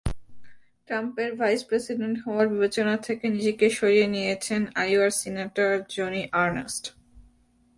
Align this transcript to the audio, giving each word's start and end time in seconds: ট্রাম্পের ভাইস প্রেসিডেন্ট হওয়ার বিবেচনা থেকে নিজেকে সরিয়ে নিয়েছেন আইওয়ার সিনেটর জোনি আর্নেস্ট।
ট্রাম্পের 0.89 1.31
ভাইস 1.35 1.61
প্রেসিডেন্ট 1.69 2.17
হওয়ার 2.25 2.45
বিবেচনা 2.47 2.95
থেকে 2.97 3.25
নিজেকে 3.29 3.67
সরিয়ে 3.69 4.07
নিয়েছেন 4.07 4.61
আইওয়ার 4.75 5.11
সিনেটর 5.11 5.71
জোনি 5.89 6.23
আর্নেস্ট। 6.43 6.83